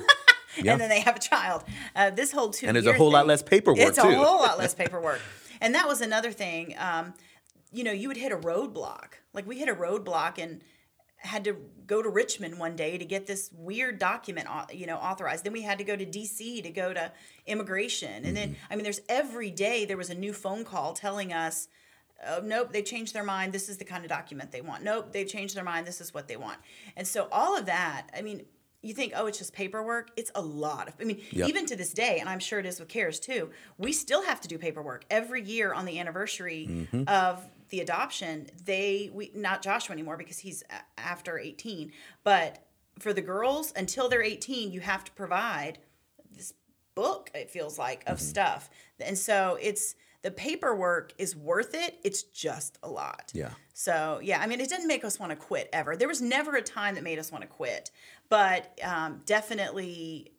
[0.56, 0.72] Yeah.
[0.72, 1.62] and then they have a child.
[1.94, 4.08] Uh, this whole two And there's a whole lot less paperwork, It's too.
[4.08, 5.20] a whole lot less paperwork.
[5.60, 6.74] and that was another thing.
[6.78, 7.12] Um,
[7.70, 9.08] you know, you would hit a roadblock.
[9.34, 10.64] Like we hit a roadblock and
[11.18, 15.44] had to go to Richmond one day to get this weird document, you know, authorized.
[15.44, 16.62] Then we had to go to D.C.
[16.62, 17.12] to go to
[17.46, 18.72] immigration, and then mm-hmm.
[18.72, 21.68] I mean, there's every day there was a new phone call telling us.
[22.26, 23.52] Oh, nope, they changed their mind.
[23.52, 24.82] This is the kind of document they want.
[24.82, 25.86] Nope, they've changed their mind.
[25.86, 26.58] This is what they want.
[26.96, 28.44] And so all of that, I mean,
[28.82, 30.10] you think, oh, it's just paperwork.
[30.16, 31.48] It's a lot of, I mean, Yep.
[31.48, 34.40] even to this day, and I'm sure it is with CARES too, we still have
[34.40, 37.04] to do paperwork every year on the anniversary mm-hmm.
[37.08, 38.48] of the adoption.
[38.64, 41.92] They, we, not Joshua anymore because he's a- after 18,
[42.24, 42.64] but
[42.98, 45.78] for the girls, until they're 18, you have to provide
[46.34, 46.54] this
[46.94, 52.24] book it feels like of stuff and so it's the paperwork is worth it it's
[52.24, 53.50] just a lot Yeah.
[53.72, 56.56] so yeah i mean it didn't make us want to quit ever there was never
[56.56, 57.92] a time that made us want to quit
[58.28, 60.32] but um, definitely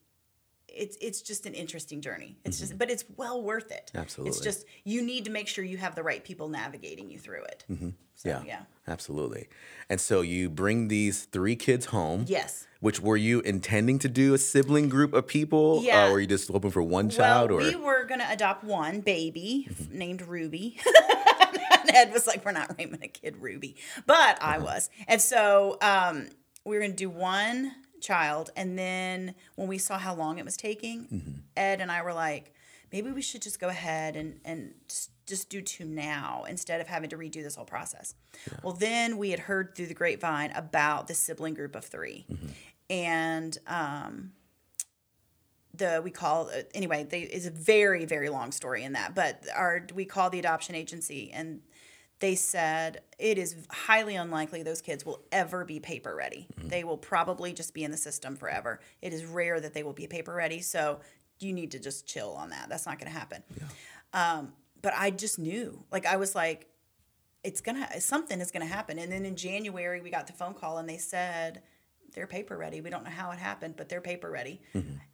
[0.76, 4.30] it's it's just an interesting journey it's just but it's well worth it Absolutely.
[4.30, 7.44] it's just you need to make sure you have the right people navigating you through
[7.44, 7.66] it
[8.16, 8.42] so, yeah.
[8.46, 9.48] yeah Absolutely.
[9.88, 12.26] And so you bring these three kids home.
[12.28, 15.82] yes Which were you intending to do a sibling group of people?
[15.84, 16.06] Yeah.
[16.06, 18.64] Uh, were you just hoping for one child well, or we were going to adopt
[18.64, 20.80] one baby f- named Ruby.
[21.72, 24.90] and Ed was like, we're not naming a kid Ruby, but I was.
[25.08, 26.30] And so um,
[26.66, 28.50] we were going to do one child.
[28.56, 32.54] And then when we saw how long it was taking, Ed and I were like,
[32.92, 36.88] maybe we should just go ahead and, and just, just do two now instead of
[36.88, 38.16] having to redo this whole process.
[38.64, 42.26] Well, then we had heard through the grapevine about the sibling group of 3
[42.90, 44.32] And um,
[45.80, 49.88] the we call anyway they is a very very long story in that but our
[49.96, 51.62] we call the adoption agency and
[52.20, 56.48] they said it is highly unlikely those kids will ever be paper ready.
[56.62, 58.80] They will probably just be in the system forever.
[59.02, 61.00] It is rare that they will be paper ready so
[61.40, 62.68] you need to just chill on that.
[62.70, 63.44] That's not going to happen
[64.14, 66.68] Um, but I just knew, like, I was like,
[67.44, 69.00] it's gonna something is gonna happen.
[69.00, 71.62] And then in January, we got the phone call, and they said
[72.14, 72.82] they're paper ready.
[72.82, 74.62] We don't know how it happened, but they're paper ready.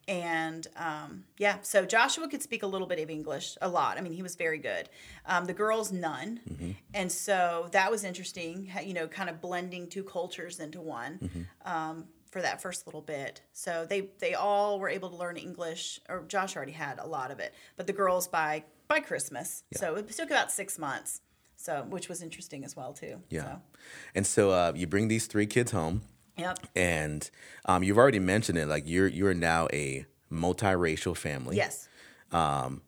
[0.08, 3.98] And um, yeah, so Joshua could speak a little bit of English, a lot.
[3.98, 4.90] I mean, he was very good.
[5.26, 6.40] Um, the girls, none.
[6.94, 11.48] And so that was interesting, you know, kind of blending two cultures into one.
[11.66, 16.02] Um, for that first little bit, so they they all were able to learn English.
[16.10, 19.64] Or Josh already had a lot of it, but the girls by by Christmas.
[19.74, 21.22] So it took about six months.
[21.56, 23.22] So which was interesting as well too.
[23.30, 23.44] Yeah.
[23.44, 23.62] So,
[24.16, 26.02] And so uh, you bring these three kids home,
[26.38, 26.58] yep.
[26.76, 27.30] and
[27.66, 28.68] um, you've already mentioned it.
[28.68, 31.56] Like you're you're now a multiracial family.
[31.58, 31.88] Yes.
[32.32, 32.82] Um,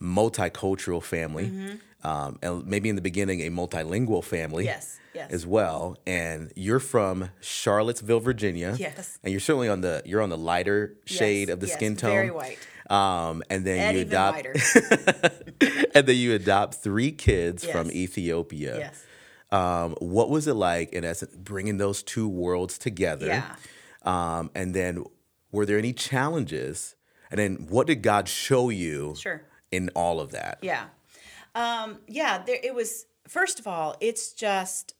[0.00, 2.06] multicultural family, Mm-hmm.
[2.06, 4.64] um, and maybe in the beginning a multilingual family.
[4.64, 5.30] Yes, yes.
[5.30, 8.76] As well, and you're from Charlottesville, Virginia.
[8.78, 9.18] Yes.
[9.22, 11.96] And you're certainly on the you're on the lighter shade Yes, of the yes, skin
[11.96, 12.10] tone.
[12.10, 12.58] very white.
[12.90, 14.46] Um, and then And you adopt,
[15.94, 18.78] and then you adopt three kids from Ethiopia.
[18.78, 19.04] Yes.
[19.54, 23.26] Um, what was it like, in essence, bringing those two worlds together?
[23.26, 23.56] Yeah.
[24.02, 25.04] Um, and then,
[25.52, 26.96] were there any challenges?
[27.30, 29.14] And then, what did God show you?
[29.16, 29.42] Sure.
[29.70, 30.58] In all of that.
[30.62, 30.86] Yeah.
[31.54, 34.94] Um, yeah, there it was first of all, it's just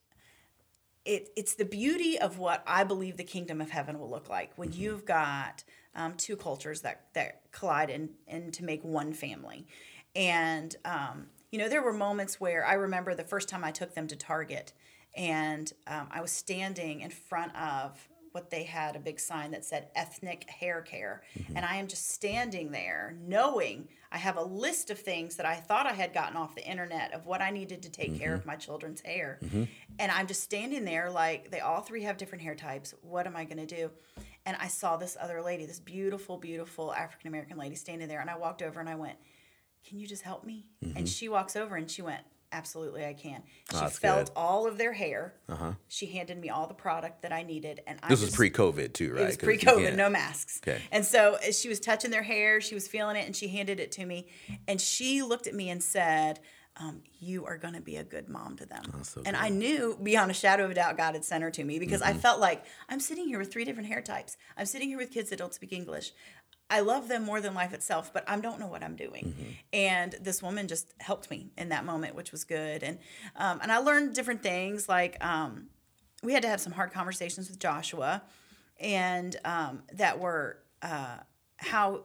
[1.05, 4.53] it it's the beauty of what I believe the kingdom of heaven will look like
[4.57, 5.65] when you've got
[5.95, 9.67] um, two cultures that that collide and and to make one family.
[10.17, 13.95] And um, you know, there were moments where I remember the first time I took
[13.95, 14.73] them to Target
[15.15, 19.65] and um, I was standing in front of what they had a big sign that
[19.65, 21.23] said ethnic hair care.
[21.39, 21.57] Mm-hmm.
[21.57, 25.55] And I am just standing there knowing I have a list of things that I
[25.55, 28.41] thought I had gotten off the internet of what I needed to take care mm-hmm.
[28.41, 29.39] of my children's hair.
[29.45, 29.63] Mm-hmm.
[30.01, 32.95] And I'm just standing there like they all three have different hair types.
[33.03, 33.93] What am I going to do?
[34.45, 38.21] And I saw this other lady, this beautiful, beautiful African American lady standing there.
[38.21, 39.19] And I walked over and I went,
[39.87, 40.67] Can you just help me?
[40.97, 43.43] And she walks over and she went, Absolutely, I can.
[43.69, 44.33] She that's felt good.
[44.37, 45.35] all of their hair.
[45.49, 45.73] Uh-huh.
[45.89, 47.81] She handed me all the product that I needed.
[47.85, 49.23] And I This was pre-COVID too, right?
[49.23, 50.61] it was pre-COVID, no masks.
[50.63, 50.81] Okay.
[50.93, 53.81] And so as she was touching their hair, she was feeling it, and she handed
[53.81, 54.29] it to me,
[54.69, 56.39] and she looked at me and said,
[56.77, 59.35] um, "You are going to be a good mom to them." Oh, so and good.
[59.35, 59.45] Mm-hmm.
[59.45, 62.03] I knew beyond a shadow of a doubt God had sent her to me because
[62.03, 64.37] I felt like I'm sitting here with three different hair types.
[64.57, 66.13] I'm sitting here with kids that don't speak English.
[66.71, 69.27] I love them more than life itself, but I don't know what I'm doing.
[69.27, 69.51] Mm-hmm.
[69.73, 72.83] And this woman just helped me in that moment, which was good.
[72.83, 72.99] And
[73.37, 75.23] um, and I learned different things like.
[75.25, 75.69] Um,
[76.23, 78.23] we had to have some hard conversations with Joshua,
[78.81, 81.19] and um, that were uh,
[81.59, 82.05] how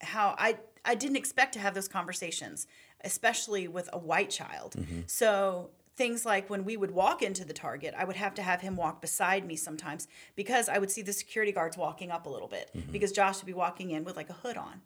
[0.00, 2.66] how I I didn't expect to have those conversations,
[3.04, 4.74] especially with a white child.
[5.06, 5.70] So
[6.02, 8.74] things like when we would walk into the Target, I would have to have him
[8.74, 12.48] walk beside me sometimes because I would see the security guards walking up a little
[12.48, 12.90] bit mm-hmm.
[12.90, 14.80] because Josh would be walking in with like a hood on.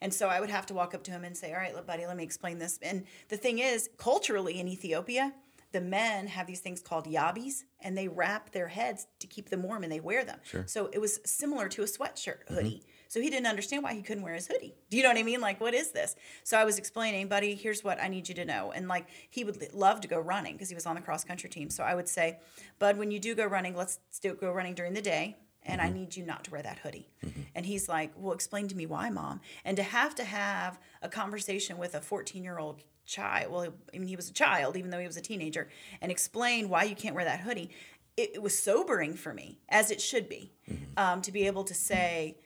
[0.00, 2.06] And so I would have to walk up to him and say, "All right, buddy,
[2.06, 5.34] let me explain this." And the thing is, culturally in Ethiopia,
[5.72, 9.62] the men have these things called yabis, and they wrap their heads to keep them
[9.62, 10.40] warm, and they wear them.
[10.66, 12.54] So it was similar to a sweatshirt mm-hmm.
[12.54, 12.82] hoodie.
[13.12, 14.74] So he didn't understand why he couldn't wear his hoodie.
[14.88, 15.42] Do you know what I mean?
[15.42, 16.16] Like, what is this?
[16.44, 18.72] So I was explaining, buddy, here's what I need you to know.
[18.74, 21.50] And like, he would love to go running because he was on the cross country
[21.50, 21.68] team.
[21.68, 22.38] So I would say,
[22.78, 25.36] Bud, when you do go running, let's do go running during the day.
[25.62, 25.94] And I mm-hmm.
[25.96, 27.10] need you not to wear that hoodie.
[27.22, 27.40] Mm-hmm.
[27.54, 29.42] And he's like, Well, explain to me why, mom.
[29.62, 33.98] And to have to have a conversation with a 14 year old child, well, I
[33.98, 35.68] mean, he was a child, even though he was a teenager,
[36.00, 37.68] and explain why you can't wear that hoodie,
[38.16, 40.84] it, it was sobering for me, as it should be, mm-hmm.
[40.96, 42.38] um, to be able to say,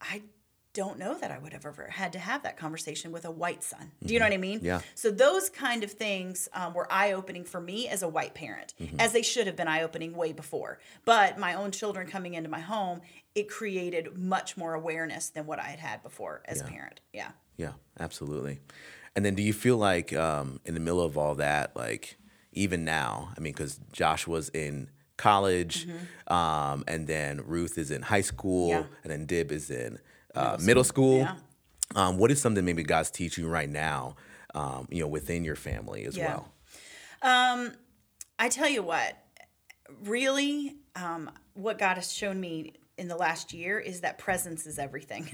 [0.00, 0.22] I
[0.72, 3.64] don't know that I would have ever had to have that conversation with a white
[3.64, 3.90] son.
[4.04, 4.60] Do you know what I mean?
[4.62, 4.80] Yeah.
[4.94, 8.74] So those kind of things um, were eye opening for me as a white parent,
[8.98, 10.78] as they should have been eye opening way before.
[11.04, 13.00] But my own children coming into my home,
[13.34, 17.00] it created much more awareness than what I had had before as a parent.
[17.12, 17.30] Yeah.
[17.56, 18.60] Yeah, absolutely.
[19.16, 22.16] And then, do you feel like um, in the middle of all that, like
[22.52, 24.88] even now, I mean, because Josh was in
[25.20, 25.86] college,
[26.26, 28.92] um, and then Ruth is in high school, Mm-hmm.
[28.92, 28.98] Yeah.
[29.04, 29.98] and then Dib is in
[30.34, 31.18] uh, middle school.
[31.18, 31.36] Yeah.
[31.94, 34.16] Um, what is something maybe God's teaching you right now,
[34.54, 36.26] um, you know, within your family as Yeah.
[36.28, 36.52] well?
[38.42, 39.12] I tell you what,
[40.04, 44.78] really, um, what God has shown me in the last year is that presence is
[44.78, 45.26] everything.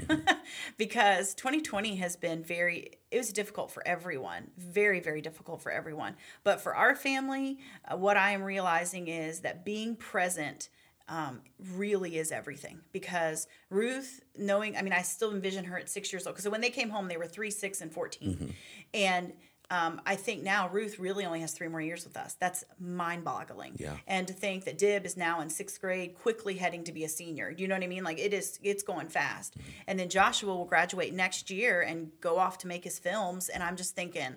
[0.78, 6.14] because 2020 has been very, it was difficult for everyone, very, very difficult for everyone.
[6.44, 10.68] But for our family, uh, what I am realizing is that being present
[11.08, 11.40] um,
[11.72, 16.24] really is everything because Ruth, knowing, I mean, I still envision her at six years
[16.24, 18.54] old because when they came home, they were three, six, and 14.
[18.94, 19.32] And
[19.70, 22.36] um, I think now Ruth really only has three more years with us.
[22.38, 23.74] That's mind boggling.
[23.76, 23.96] Yeah.
[24.06, 27.08] And to think that Dib is now in sixth grade, quickly heading to be a
[27.08, 27.50] senior.
[27.50, 28.04] You know what I mean?
[28.04, 29.58] Like it is, it's going fast.
[29.58, 29.70] Mm-hmm.
[29.88, 33.48] And then Joshua will graduate next year and go off to make his films.
[33.48, 34.36] And I'm just thinking,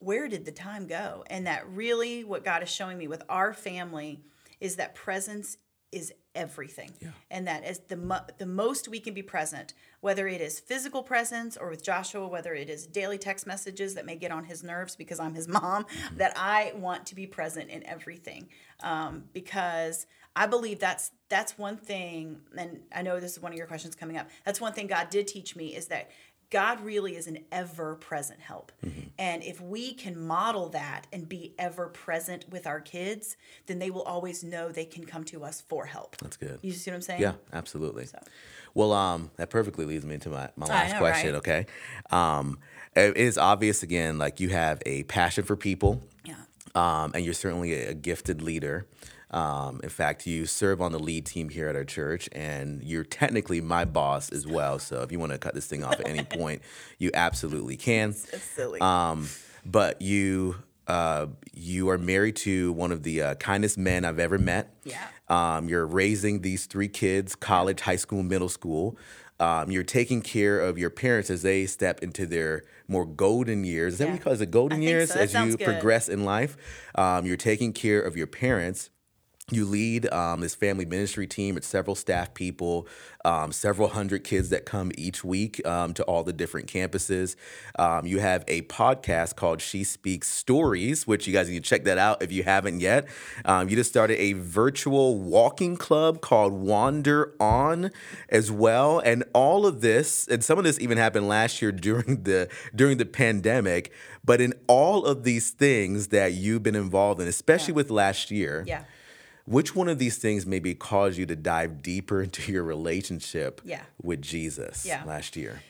[0.00, 1.24] where did the time go?
[1.28, 4.20] And that really what God is showing me with our family
[4.60, 5.56] is that presence
[5.90, 6.92] is everything.
[7.30, 11.02] And that is the mo- the most we can be present, whether it is physical
[11.02, 14.62] presence or with Joshua, whether it is daily text messages that may get on his
[14.62, 18.48] nerves because I'm his mom, that I want to be present in everything.
[18.80, 23.58] Um, because I believe that's that's one thing, and I know this is one of
[23.58, 24.28] your questions coming up.
[24.44, 26.10] That's one thing God did teach me is that
[26.50, 28.72] God really is an ever present help.
[29.18, 33.90] And if we can model that and be ever present with our kids, then they
[33.90, 36.16] will always know they can come to us for help.
[36.18, 36.58] That's good.
[36.62, 37.20] You see what I'm saying?
[37.20, 38.06] Yeah, absolutely.
[38.74, 41.32] Well, um, that perfectly leads me into my, my last know, question.
[41.32, 41.38] right?
[41.38, 41.66] Okay,
[42.10, 42.58] um,
[42.94, 46.36] it is obvious again, like you have a passion for people, Yeah.
[46.74, 48.86] um, and you're certainly a gifted leader.
[49.30, 53.04] Um, in fact, you serve on the lead team here at our church, and you're
[53.04, 54.78] technically my boss as well.
[54.78, 56.62] So if you want to cut this thing off at any point,
[56.98, 58.10] you absolutely can.
[58.10, 58.80] It's silly.
[58.80, 59.28] Um,
[59.64, 60.56] but you
[60.88, 64.74] uh, you are married to one of the uh, kindest men I've ever met.
[64.84, 65.04] Yeah.
[65.28, 68.96] Um, you're raising these three kids, college, high school, middle school.
[69.38, 73.94] Um, you're taking care of your parents as they step into their more golden years.
[73.94, 74.36] Is that what you call it?
[74.36, 75.20] The golden years so.
[75.20, 75.64] As you good.
[75.64, 76.56] progress in life.
[76.94, 78.90] Um, you're taking care of your parents.
[79.50, 82.86] You lead um, this family ministry team with several staff people,
[83.24, 87.34] um, several hundred kids that come each week um, to all the different campuses.
[87.78, 91.84] Um, you have a podcast called She Speaks Stories, which you guys need to check
[91.84, 93.08] that out if you haven't yet.
[93.46, 97.90] Um, you just started a virtual walking club called Wander On
[98.28, 102.24] as well, and all of this, and some of this even happened last year during
[102.24, 103.92] the during the pandemic.
[104.22, 108.62] But in all of these things that you've been involved in, especially with last year,
[108.66, 108.82] yeah.
[109.48, 113.82] Which one of these things maybe caused you to dive deeper into your relationship Yeah.
[114.02, 115.02] with Jesus Yeah.
[115.04, 115.62] last year?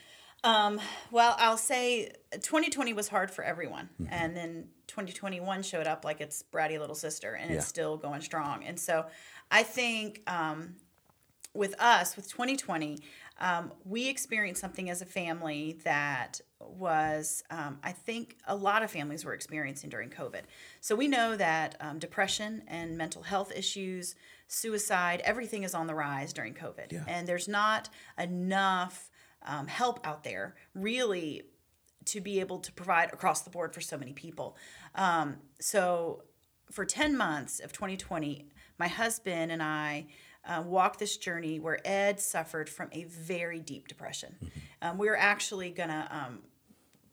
[1.10, 3.88] Well, I'll say 2020 was hard for everyone.
[4.10, 8.64] And then 2021 showed up like its bratty little sister, and it's still going strong.
[8.64, 9.06] And so
[9.50, 10.76] I think um,
[11.54, 12.98] with us, with 2020,
[13.40, 18.90] um, we experienced something as a family that was, um, I think, a lot of
[18.90, 20.42] families were experiencing during COVID.
[20.80, 24.14] So we know that um, depression and mental health issues,
[24.48, 26.92] suicide, everything is on the rise during COVID.
[26.92, 27.04] Yeah.
[27.06, 29.10] And there's not enough
[29.42, 31.42] um, help out there, really,
[32.06, 34.56] to be able to provide across the board for so many people.
[34.94, 36.24] Um, so
[36.70, 38.46] for 10 months of 2020,
[38.78, 40.06] my husband and I
[40.44, 44.36] uh, walked this journey where Ed suffered from a very deep depression.
[44.80, 46.38] Um, we were actually going to um,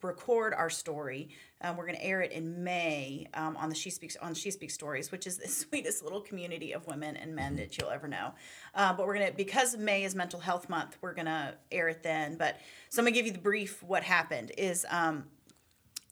[0.06, 1.30] record our story.
[1.62, 4.52] Um, we're going to air it in May um, on the She Speaks on She
[4.52, 8.08] Speaks Stories, which is the sweetest little community of women and men that you'll ever
[8.08, 8.34] know.
[8.74, 11.90] Uh, but we're going to because May is Mental Health Month, we're going to air
[11.90, 12.38] it then.
[12.38, 12.58] But
[12.90, 13.82] so I'm going to give you the brief.
[13.84, 15.26] What happened is um,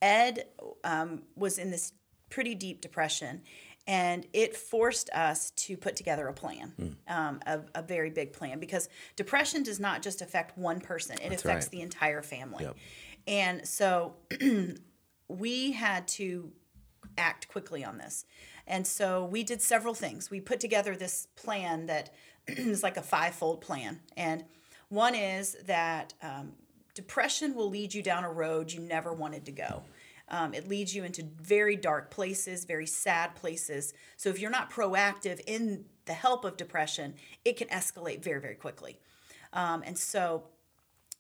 [0.01, 0.45] Ed
[0.83, 1.93] um, was in this
[2.29, 3.41] pretty deep depression,
[3.87, 8.59] and it forced us to put together a plan, um, a, a very big plan,
[8.59, 11.71] because depression does not just affect one person; it affects right.
[11.71, 12.65] the entire family.
[12.65, 12.77] Yep.
[13.27, 14.15] And so
[15.27, 16.51] we had to
[17.17, 18.25] act quickly on this.
[18.67, 20.31] And so we did several things.
[20.31, 22.13] We put together this plan that
[22.47, 23.99] is like a five-fold plan.
[24.15, 24.45] And
[24.89, 26.53] one is that um,
[26.93, 29.83] depression will lead you down a road you never wanted to go.
[30.29, 33.93] Um, it leads you into very dark places, very sad places.
[34.17, 38.55] So if you're not proactive in the help of depression, it can escalate very, very
[38.55, 38.99] quickly.
[39.51, 40.43] Um, and so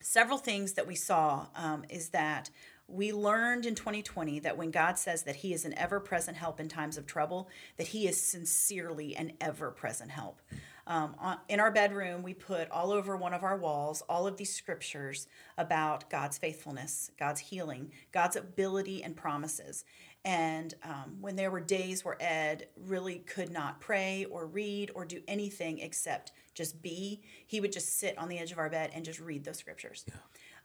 [0.03, 2.49] several things that we saw um, is that
[2.87, 6.59] we learned in 2020 that when God says that He is an ever present help
[6.59, 10.41] in times of trouble, that He is sincerely an ever present help.
[10.85, 14.35] Um, on, in our bedroom, we put all over one of our walls all of
[14.35, 19.85] these scriptures about God's faithfulness, God's healing, God's ability and promises.
[20.25, 25.05] And um, when there were days where Ed really could not pray or read or
[25.05, 28.91] do anything except just be, he would just sit on the edge of our bed
[28.93, 30.05] and just read those scriptures.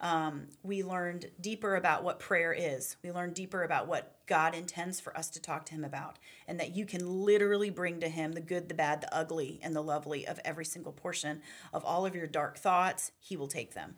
[0.00, 2.96] Um, we learned deeper about what prayer is.
[3.02, 6.60] We learned deeper about what God intends for us to talk to Him about, and
[6.60, 9.82] that you can literally bring to Him the good, the bad, the ugly, and the
[9.82, 11.40] lovely of every single portion
[11.72, 13.10] of all of your dark thoughts.
[13.18, 13.96] He will take them.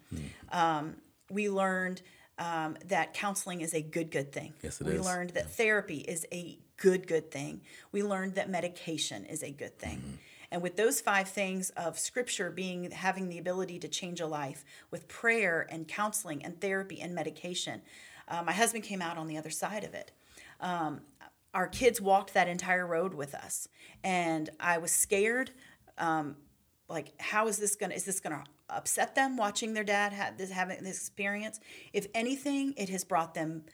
[0.50, 0.96] Um,
[1.30, 2.00] we learned
[2.38, 4.54] um, that counseling is a good, good thing.
[4.62, 5.04] Yes, it we is.
[5.04, 7.60] learned that therapy is a good, good thing.
[7.92, 10.18] We learned that medication is a good thing.
[10.50, 14.64] And with those five things of scripture being having the ability to change a life,
[14.90, 17.82] with prayer and counseling and therapy and medication,
[18.30, 20.12] Uh, my husband came out on the other side of it.
[20.60, 21.00] Um,
[21.52, 23.66] our kids walked that entire road with us,
[24.04, 25.50] and I was scared.
[25.98, 26.36] Um,
[26.88, 27.94] like, how is this gonna?
[27.94, 31.58] Is this gonna upset them watching their dad have this having this experience?
[31.92, 33.64] If anything, it has brought them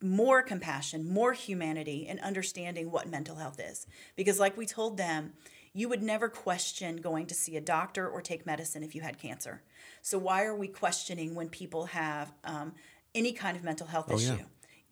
[0.00, 3.88] more compassion, more humanity, and understanding what mental health is.
[4.14, 5.32] Because, like we told them,
[5.74, 9.18] you would never question going to see a doctor or take medicine if you had
[9.18, 9.62] cancer.
[10.02, 12.74] So, why are we questioning when people have um,
[13.14, 14.34] any kind of mental health Oh, issue?
[14.34, 14.44] yeah.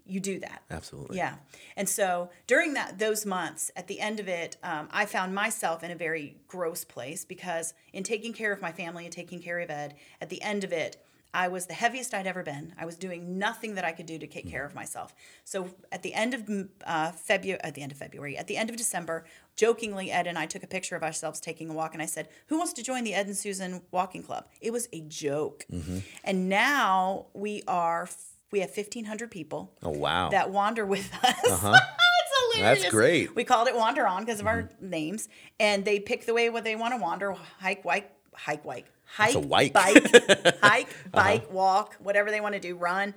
[0.07, 0.63] You do that.
[0.71, 1.19] Absolutely.
[1.19, 1.35] Yeah.
[1.77, 5.85] And so during that those months, at the end of it, um, I found myself
[5.85, 9.61] in a very gross place because in taking care of my family and taking care
[9.61, 10.97] of Ed, at the end of it,
[11.33, 12.75] I was the heaviest I'd ever been.
[12.79, 14.53] I was doing nothing that I could do to take mm-hmm.
[14.53, 15.15] care of myself.
[15.45, 18.57] So at the end of mm, uh, February, at the end of February, at the
[18.57, 19.25] end of December,
[19.57, 22.29] jokingly, Ed and I took a picture of ourselves taking a walk, and I said,
[22.47, 25.99] "Who wants to join the Ed and Susan Walking Club?" It was a joke, mm-hmm.
[26.25, 28.09] and now we are
[28.51, 30.31] we have fifteen hundred people Oh wow.
[30.31, 31.35] that wander with us.
[31.45, 31.79] Uh-huh.
[32.55, 32.83] hilarious.
[32.83, 33.35] That's great.
[33.35, 34.91] We called it Wander On because of our mm-hmm.
[34.91, 35.29] names,
[35.59, 38.05] and they pick the way what they want to wander, hike, wike,
[38.35, 38.85] hike, wike,
[39.15, 41.09] hike, bike, hike, uh-huh.
[41.13, 43.15] bike, walk, whatever they want to do, run,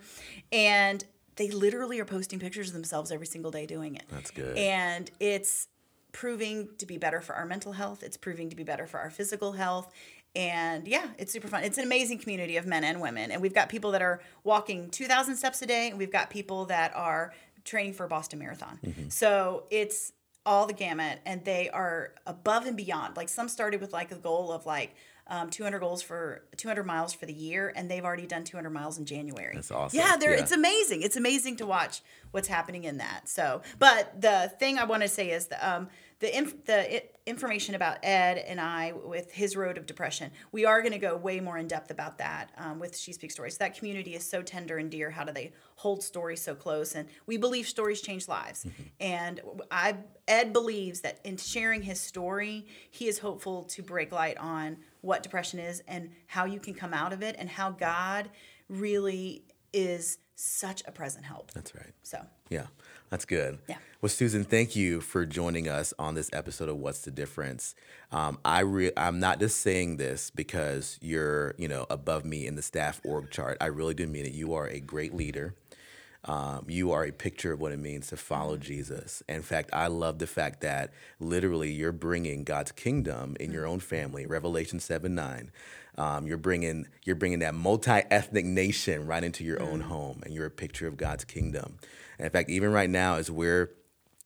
[0.51, 1.03] and
[1.35, 4.03] they literally are posting pictures of themselves every single day doing it.
[4.09, 4.57] That's good.
[4.57, 5.67] And it's
[6.11, 8.03] proving to be better for our mental health.
[8.03, 9.91] It's proving to be better for our physical health.
[10.35, 11.63] And yeah, it's super fun.
[11.63, 13.31] It's an amazing community of men and women.
[13.31, 16.65] And we've got people that are walking 2,000 steps a day, and we've got people
[16.65, 17.33] that are
[17.63, 18.79] training for Boston Marathon.
[18.83, 19.09] Mm-hmm.
[19.09, 20.13] So it's
[20.45, 23.15] all the gamut, and they are above and beyond.
[23.15, 24.95] Like some started with like a goal of like
[25.27, 28.97] um, 200 goals for 200 miles for the year, and they've already done 200 miles
[28.97, 29.55] in January.
[29.55, 29.97] That's awesome.
[29.99, 30.41] Yeah, they're, Yeah.
[30.41, 31.01] it's amazing.
[31.01, 32.01] It's amazing to watch
[32.31, 33.29] what's happening in that.
[33.29, 35.87] So, but the thing I want to say is the um,
[36.19, 40.31] the inf- the i- information about Ed and I with his road of depression.
[40.51, 43.33] We are going to go way more in depth about that um, with She Speaks
[43.33, 43.57] Stories.
[43.57, 45.09] That community is so tender and dear.
[45.09, 46.95] How do they hold stories so close?
[46.95, 48.65] And we believe stories change lives.
[49.01, 49.97] And I
[50.27, 55.21] Ed believes that in sharing his story, he is hopeful to break light on what
[55.21, 58.29] depression is and how you can come out of it and how God
[58.69, 59.43] really
[59.73, 61.51] is such a present help.
[61.51, 61.91] That's right.
[62.03, 62.67] So Yeah,
[63.09, 63.59] that's good.
[63.67, 63.77] Yeah.
[64.01, 67.75] Well, Susan, thank you for joining us on this episode of What's the Difference.
[68.11, 72.55] Um, I re- I'm not just saying this because you're, you know, above me in
[72.55, 73.57] the staff org chart.
[73.59, 74.33] I really do mean it.
[74.33, 75.53] You are a great leader.
[76.25, 79.21] Um, you are a picture of what it means to follow Jesus.
[79.27, 83.81] In fact, I love the fact that literally you're bringing God's kingdom in your own
[83.81, 84.25] family.
[84.25, 85.51] Revelation seven nine.
[85.97, 90.45] Um, you're bringing you're bringing that multi-ethnic nation right into your own home, and you're
[90.45, 91.77] a picture of God's kingdom.
[92.17, 93.71] And in fact, even right now, as we're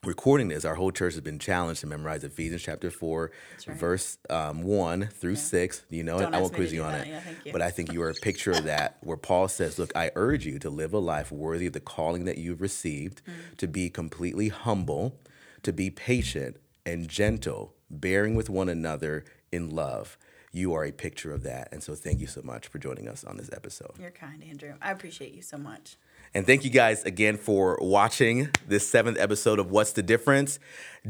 [0.08, 3.32] recording this, our whole church has been challenged to memorize Ephesians chapter four,
[3.68, 3.78] right.
[3.78, 5.84] verse um, one through six.
[5.89, 6.38] You know, Don't it?
[6.38, 7.05] I won't quiz you on that.
[7.05, 7.51] it, Yeah, you.
[7.51, 10.45] but I think you are a picture of that, where Paul says, "Look, I urge
[10.45, 13.58] you to live a life worthy of the calling that you've received, Mm.
[13.58, 15.20] to be completely humble,
[15.64, 20.18] to be patient and gentle, bearing with one another in love."
[20.53, 23.24] You are a picture of that, and so thank you so much for joining us
[23.24, 23.91] on this episode.
[23.99, 24.74] you're kind, Andrew.
[24.82, 25.97] I appreciate you so much.
[26.38, 30.59] And thank you guys again for watching this seventh episode of What's the Difference.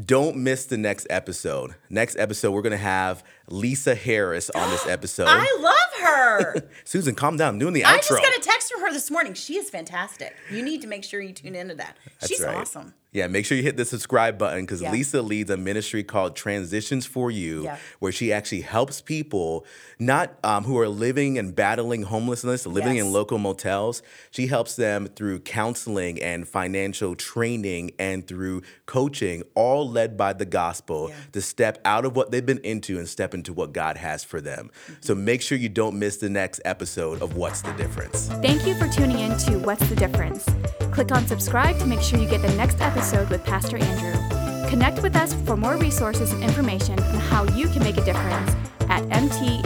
[0.02, 1.74] Don't miss the next episode.
[1.90, 5.26] Next episode, we're going to have Lisa Harris on this episode.
[5.28, 6.68] I love her.
[6.84, 7.52] Susan, calm down.
[7.52, 7.92] I'm doing the outro.
[7.92, 9.34] I just got a text from her this morning.
[9.34, 10.34] She is fantastic.
[10.50, 11.98] You need to make sure you tune into that.
[12.26, 12.56] She's right.
[12.56, 12.94] awesome.
[13.10, 14.92] Yeah, make sure you hit the subscribe button because Yeah.
[14.92, 17.78] Lisa leads a ministry called Transitions for You, Yeah.
[18.00, 19.64] where she actually helps people
[19.98, 24.02] not um, who are living and battling homelessness, living in local motels.
[24.30, 30.44] She helps them through counseling and financial training and through coaching, all led by the
[30.44, 31.14] gospel Yeah.
[31.32, 34.42] to step out of what they've been into and step into what God has for
[34.42, 34.70] them.
[35.00, 38.28] So make sure you don't miss the next episode of What's the Difference.
[38.42, 40.44] Thank you for tuning in to What's the Difference?
[40.92, 44.68] Click on subscribe to make sure you get the next episode with Pastor Andrew.
[44.68, 48.50] Connect with us for more resources and information on how you can make a difference
[48.88, 49.62] at mtararat.org.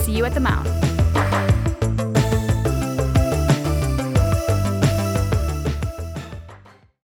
[0.00, 1.65] See you at the Mount.